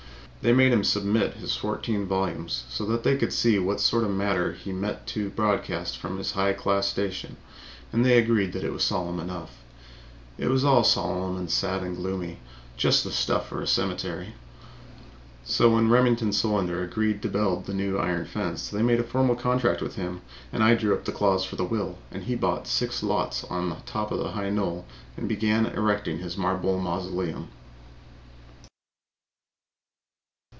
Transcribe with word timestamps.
They 0.43 0.53
made 0.53 0.73
him 0.73 0.83
submit 0.83 1.35
his 1.35 1.55
fourteen 1.55 2.07
volumes 2.07 2.63
so 2.67 2.83
they 2.83 3.15
could 3.15 3.31
see 3.31 3.59
what 3.59 3.79
sort 3.79 4.03
of 4.03 4.09
matter 4.09 4.53
he 4.53 4.71
meant 4.73 5.05
to 5.13 5.29
broadcast 5.29 5.99
from 5.99 6.17
his 6.17 6.31
high 6.31 6.53
class 6.53 6.87
station, 6.87 7.37
and 7.93 8.03
they 8.03 8.17
agreed 8.17 8.55
it 8.55 8.73
was 8.73 8.83
solemn 8.83 9.19
enough; 9.19 9.51
it 10.39 10.47
was 10.47 10.63
all 10.65 10.83
solemn 10.83 11.37
and 11.37 11.51
sad 11.51 11.83
and 11.83 11.95
gloomy, 11.95 12.39
just 12.75 13.03
the 13.03 13.11
stuff 13.11 13.49
for 13.49 13.61
a 13.61 13.67
cemetery. 13.67 14.33
So 15.43 15.69
when 15.69 15.91
Remington 15.91 16.33
Solander 16.33 16.81
agreed 16.81 17.21
to 17.21 17.27
build 17.29 17.67
the 17.67 17.73
new 17.75 17.97
iron 17.99 18.25
fence 18.25 18.67
they 18.67 18.81
made 18.81 18.99
a 18.99 19.03
formal 19.03 19.35
contract 19.35 19.79
with 19.79 19.93
him, 19.93 20.21
and 20.51 20.63
I 20.63 20.73
drew 20.73 20.95
up 20.95 21.05
the 21.05 21.11
clause 21.11 21.45
for 21.45 21.55
the 21.55 21.65
will, 21.65 21.99
and 22.09 22.23
he 22.23 22.33
bought 22.33 22.65
six 22.65 23.03
lots 23.03 23.43
on 23.43 23.77
top 23.85 24.11
of 24.11 24.17
the 24.17 24.31
high 24.31 24.49
knoll 24.49 24.85
and 25.15 25.29
began 25.29 25.67
erecting 25.67 26.17
his 26.17 26.35
marble 26.35 26.79
mausoleum. 26.79 27.49